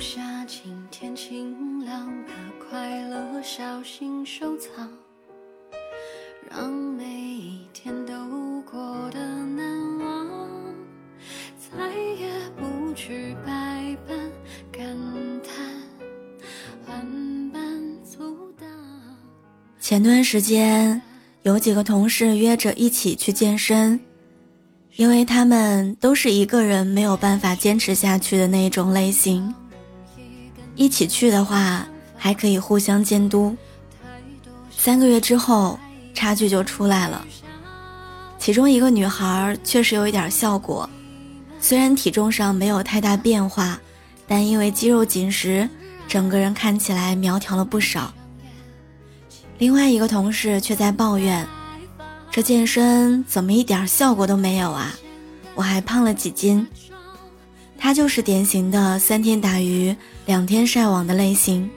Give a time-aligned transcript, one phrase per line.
[0.00, 4.88] 留下今天晴朗把快乐，小心收藏，
[6.50, 10.48] 让每一天都过得难忘，
[11.58, 11.86] 再
[12.18, 14.16] 也不去百般
[14.72, 14.86] 感
[15.42, 15.66] 叹，
[16.88, 17.60] 万般
[18.02, 18.66] 阻挡。
[19.78, 21.02] 前段时间，
[21.42, 24.00] 有几个同事约着一起去健身。
[24.96, 29.54] 因为他们都是一个人没有办法坚持下去的那种类型，
[30.80, 33.54] 一起去的话还可以互相监督。
[34.74, 35.78] 三个月之后，
[36.14, 37.22] 差距就出来了。
[38.38, 40.88] 其中一个女孩确实有一点效果，
[41.60, 43.78] 虽然体重上没有太大变化，
[44.26, 45.68] 但因为肌肉紧实，
[46.08, 48.10] 整个人看起来苗条了不少。
[49.58, 51.46] 另外一个同事却在抱怨。
[52.30, 54.94] 这健身怎么一点效果都没有啊！
[55.54, 56.66] 我还胖了几斤。
[57.82, 59.96] 他就是典型的三天打鱼
[60.30, 61.68] 两天晒网的类型。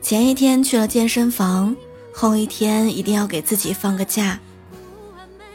[0.00, 1.76] 前一天去了健身房，
[2.10, 4.40] 后一天一定要给自己放个假。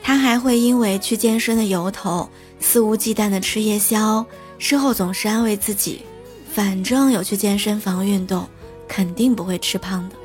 [0.04, 4.24] 他还会因为去健身的由头肆无忌惮的吃夜宵，
[4.60, 6.04] 事后总是安慰自己，
[6.54, 8.48] 反正有去健身房运动，
[8.88, 10.16] 肯定不会吃胖的。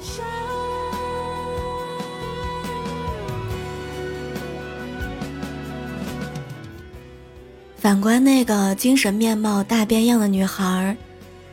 [7.78, 10.94] 反观那个精神面貌大变样的女孩，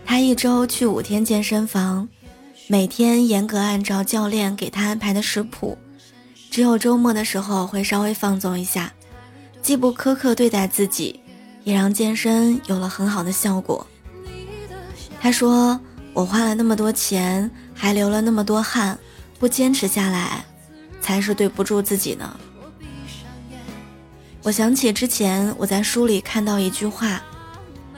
[0.07, 2.07] 他一周去五天健身房，
[2.67, 5.77] 每天严格按照教练给他安排的食谱，
[6.49, 8.91] 只有周末的时候会稍微放纵一下，
[9.61, 11.19] 既不苛刻对待自己，
[11.65, 13.85] 也让健身有了很好的效果。
[15.19, 15.77] 他说
[16.15, 18.97] ：“我花了那么多钱，还流了那么多汗，
[19.37, 20.45] 不坚持下来，
[21.01, 22.39] 才是对不住自己呢。”
[24.41, 27.21] 我想起之前我在书里看到一句话：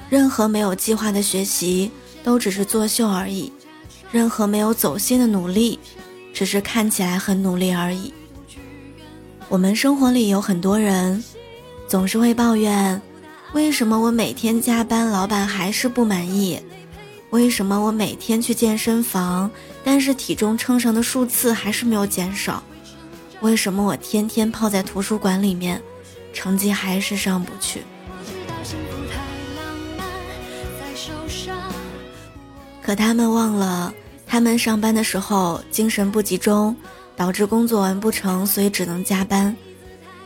[0.10, 1.92] 任何没有计划的学习
[2.24, 3.52] 都只是作秀而已；
[4.12, 5.80] 任何没有走心的努力，
[6.34, 8.12] 只是看起来很努力而已。
[9.48, 11.24] 我们生活里有很多人，
[11.88, 13.00] 总是会抱怨：
[13.54, 16.60] 为什么我每天加班，老板还是不满意？
[17.30, 19.50] 为什么我每天去健身房，
[19.84, 22.64] 但是体重秤上的数次还是没有减少？
[23.42, 25.80] 为什么我天天泡在图书馆里面？
[26.34, 27.82] 成绩还是上不去。
[32.82, 33.94] 可他们忘了，
[34.26, 36.76] 他们上班的时候精神不集中，
[37.16, 39.56] 导致工作完不成，所以只能加班。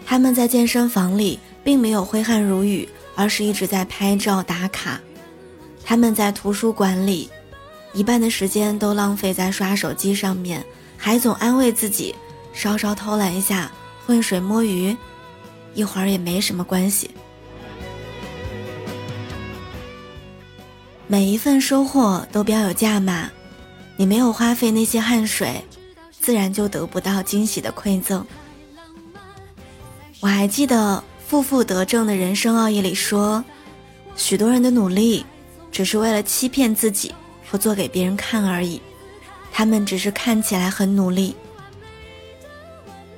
[0.05, 4.99] 他们在健身房里并没有挥汗如雨，而是一直在拍照打卡。
[5.83, 7.29] 他们在图书馆里，
[7.93, 10.63] 一半的时间都浪费在刷手机上面，
[10.97, 12.15] 还总安慰自己，
[12.53, 13.71] 稍稍偷懒一下，
[14.05, 14.95] 浑水摸鱼。
[15.73, 17.09] 一会儿也没什么关系。
[21.13, 23.29] 每一份收获都标有价码，
[23.97, 25.63] 你没有花费那些汗水，
[26.19, 28.25] 自然就得不到惊喜的馈赠。
[30.21, 30.97] 我还记得
[31.29, 33.45] 《负负得正的人生奥义》里说，
[34.15, 35.23] 许多人的努力，
[35.71, 37.13] 只是为了欺骗自己，
[37.51, 38.81] 不做给别人看而已。
[39.51, 41.35] 他们只是看起来很努力。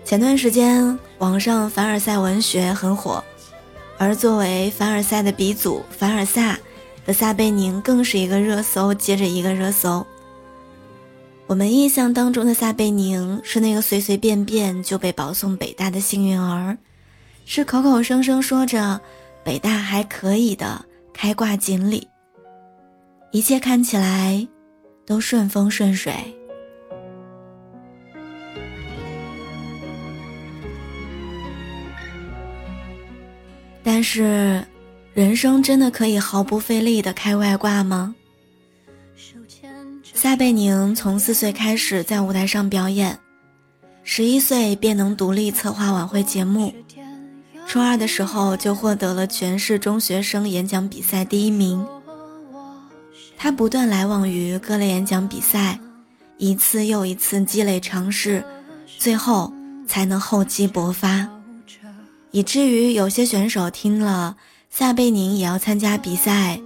[0.04, 3.24] 前段时间，网上凡尔赛文学很火，
[3.98, 6.60] 而作为凡尔赛的鼻祖凡尔赛
[7.06, 10.06] 的撒贝宁更是一个热搜接着一个热搜。
[11.48, 16.76] 我们印象当中的撒贝宁是那个随随便便就被保送北大的幸运儿，
[17.46, 19.00] 是口口声声说着
[19.44, 20.84] 北大还可以的
[21.14, 22.08] 开挂锦鲤，
[23.32, 24.48] 一切看起来
[25.06, 26.14] 都顺风顺水。
[33.84, 34.66] 但是，
[35.16, 38.14] 人生真的可以毫不费力的开外挂吗？
[40.14, 43.18] 撒贝宁从四岁开始在舞台上表演，
[44.04, 46.76] 十一岁便能独立策划晚会节目，
[47.66, 51.88] 初二的时候就获得了全市中学生演讲比赛第一名。
[53.38, 55.80] 他不断来往于各类演讲比赛，
[56.38, 58.44] 一次又一次积累尝试，
[58.98, 59.54] 最后
[59.88, 61.26] 才能厚积薄发。
[62.32, 64.36] 以至于有些选手听了
[64.78, 66.60] 撒贝宁也要参加比赛，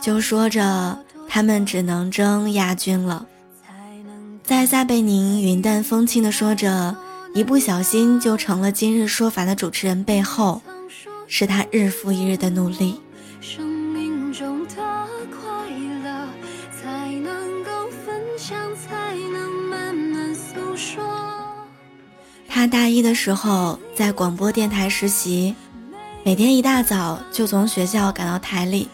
[0.00, 0.98] 就说着
[1.28, 3.26] 他们只能争亚军了。
[4.42, 6.96] 在撒贝宁云淡风轻地说着
[7.34, 10.62] 一不小心就成了今日说法的主持人背后，
[11.28, 12.98] 是他日复一日的努力。
[22.48, 25.54] 他大一的时候在广播电台实习，
[26.30, 28.88] 每天一大早就从学校赶到台里，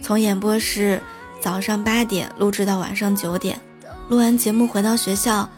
[0.00, 1.02] 从演播室
[1.40, 3.60] 早上八点录制到晚上九点，
[4.08, 5.50] 录完节目回到学校，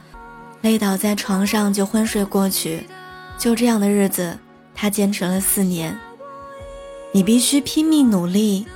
[0.63, 2.87] 累倒在床上就昏睡过去。
[3.37, 4.39] 就这样的日子，
[4.75, 5.95] 他坚持了四年。
[7.13, 8.67] 你必须拼命努力，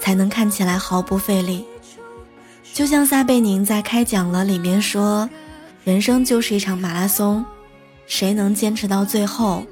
[0.00, 1.64] 才能看起来毫不费力。
[2.74, 5.30] 就像撒贝宁在开讲了里面说
[5.84, 7.44] ：“人生就是一场马拉松，
[8.08, 9.62] 谁能坚持到最后，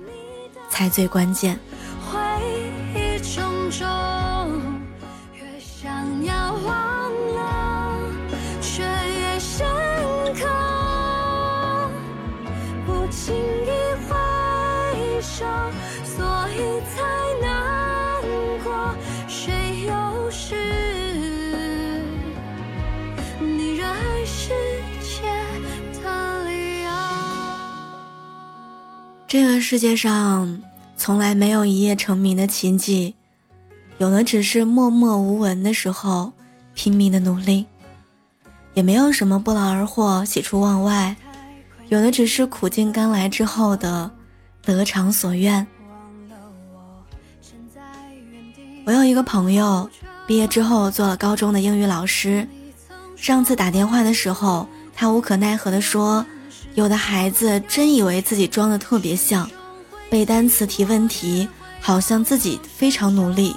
[0.70, 1.58] 才最关键。”
[29.28, 30.62] 这个世界上
[30.96, 33.14] 从来没有一夜成名的奇迹，
[33.98, 36.32] 有的只是默默无闻的时候
[36.72, 37.66] 拼命的努力，
[38.72, 41.14] 也没有什么不劳而获、喜出望外，
[41.90, 44.10] 有的只是苦尽甘来之后的
[44.62, 45.66] 得偿所愿。
[48.86, 49.90] 我有一个朋友，
[50.26, 52.48] 毕业之后做了高中的英语老师，
[53.14, 56.24] 上次打电话的时候，他无可奈何地说。
[56.74, 59.48] 有的孩子真以为自己装的特别像，
[60.08, 61.48] 背单词、提问题，
[61.80, 63.54] 好像自己非常努力，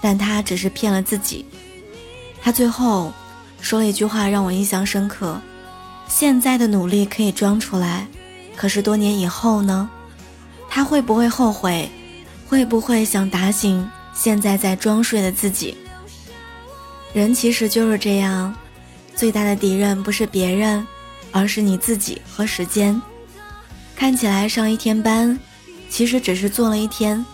[0.00, 1.44] 但他只是骗了自己。
[2.40, 3.12] 他最后
[3.60, 5.40] 说了一句话让我印象深刻：
[6.08, 8.06] 现在的努力可以装出来，
[8.56, 9.88] 可是多年以后呢？
[10.68, 11.90] 他会不会后悔？
[12.48, 15.76] 会不会想打醒现在在装睡的自己？
[17.12, 18.54] 人其实就是这样，
[19.14, 20.86] 最大的敌人不是别人。
[21.32, 23.00] 而是你自己和时间。
[23.96, 25.38] 看起来上一天班，
[25.88, 27.24] 其实只是做了一天；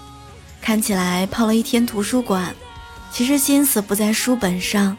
[0.63, 2.55] 看起来泡了一天图书馆，
[3.13, 4.97] 其实心思不在书本上。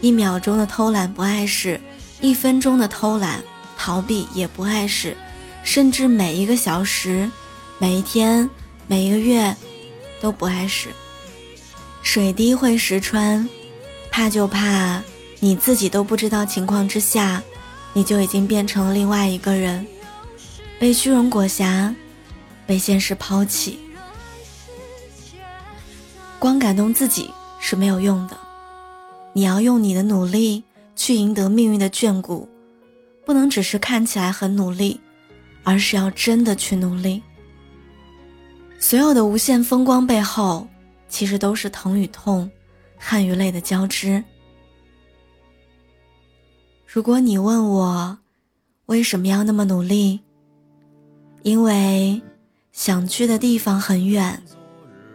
[0.00, 1.80] 一秒钟的偷懒不碍事，
[2.20, 3.42] 一分钟的偷懒
[3.76, 5.16] 逃避也不碍事，
[5.62, 7.30] 甚至每一个小时、
[7.78, 8.48] 每一天、
[8.86, 9.54] 每一个月
[10.20, 10.88] 都不碍事。
[12.02, 13.48] 水滴会石穿，
[14.10, 15.02] 怕就怕
[15.40, 17.42] 你自己都不知道情况之下。
[17.96, 19.86] 你就已经变成了另外一个人，
[20.78, 21.94] 被虚荣裹挟，
[22.66, 23.78] 被现实抛弃。
[26.38, 28.36] 光感动自己是没有用的，
[29.32, 30.62] 你要用你的努力
[30.94, 32.46] 去赢得命运的眷顾，
[33.24, 35.00] 不能只是看起来很努力，
[35.64, 37.22] 而是要真的去努力。
[38.78, 40.68] 所有的无限风光背后，
[41.08, 42.50] 其实都是疼与痛、
[42.98, 44.22] 汗与泪的交织。
[46.86, 48.18] 如果你问我
[48.86, 50.20] 为什么要那么努力，
[51.42, 52.22] 因为
[52.72, 54.42] 想去的地方很远，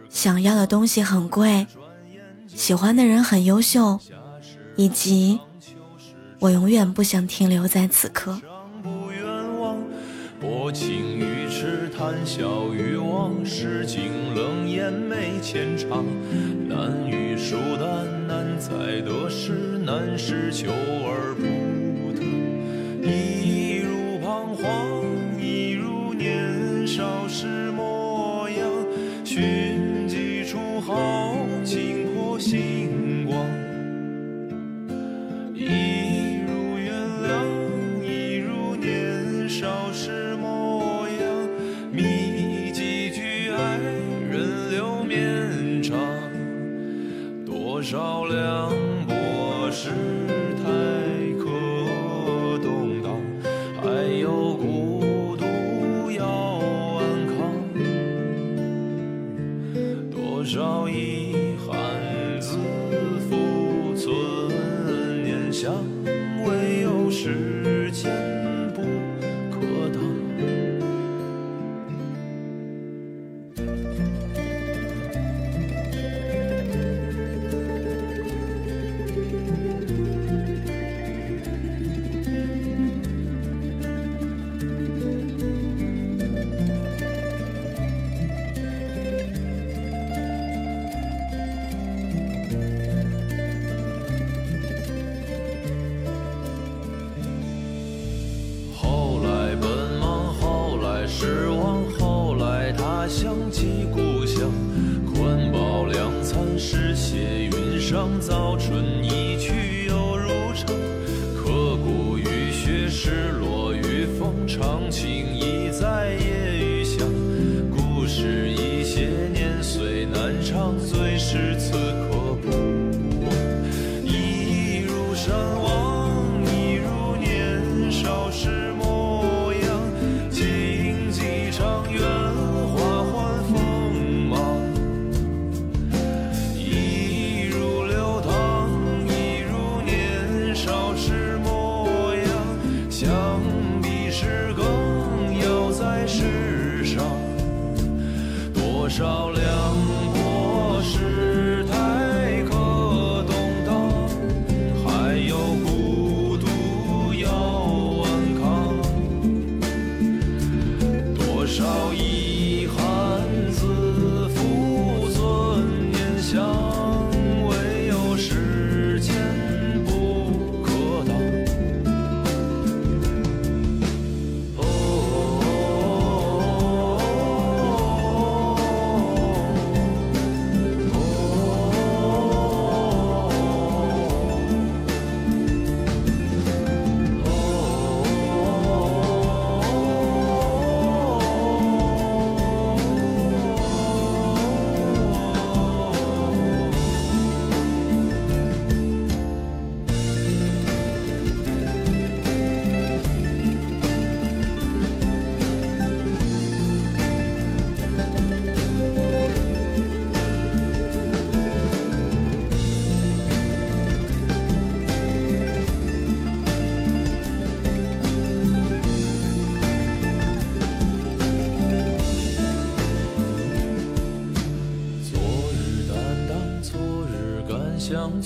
[0.08, 1.66] 想要的东西很贵，
[2.46, 3.98] 喜欢的人很优秀，
[4.76, 5.40] 以及
[6.38, 8.40] 我永远不想停留在此刻。
[12.12, 16.04] 谈笑于往事，景冷眼没浅尝。
[16.68, 22.22] 难遇疏淡，难猜得失，难是求而不得。
[23.02, 23.71] 一
[114.52, 116.21] 长情已在。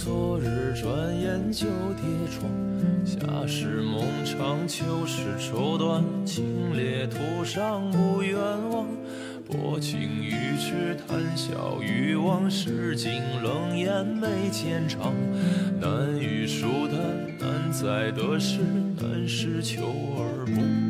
[0.06, 2.48] 昨日转眼就跌撞。
[3.04, 8.38] 夏时梦长，秋时愁短，清冽途上不远
[8.70, 8.86] 望。
[9.44, 15.12] 薄情于痴，谈笑于往事，尽冷眼眉间长。
[15.80, 17.00] 难遇疏淡，
[17.40, 18.60] 难在得失，
[19.02, 19.82] 难是求
[20.16, 20.85] 而不。